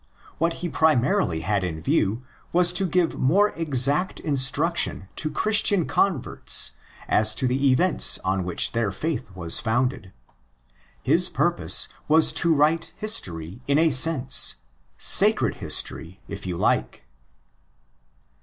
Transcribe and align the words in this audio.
What 0.39 0.53
he 0.65 0.67
primarily 0.67 1.41
had 1.41 1.63
in 1.63 1.79
view 1.79 2.23
was 2.51 2.73
to 2.73 2.87
give 2.87 3.19
more 3.19 3.51
exact 3.51 4.19
instruction 4.19 5.09
to 5.17 5.29
Christian 5.29 5.85
converts 5.85 6.71
as 7.07 7.35
to 7.35 7.45
the 7.45 7.69
events 7.69 8.17
on 8.25 8.43
which 8.43 8.71
their 8.71 8.91
faith 8.91 9.35
was 9.35 9.59
founded. 9.59 10.11
His 11.03 11.29
purpose 11.29 11.87
was 12.07 12.33
to 12.33 12.51
write 12.51 12.93
history 12.95 13.61
in 13.67 13.77
a 13.77 13.91
sense—"' 13.91 14.43
sacred 14.97 15.57
history," 15.57 16.19
if 16.27 16.47
you 16.47 16.57
like. 16.57 17.05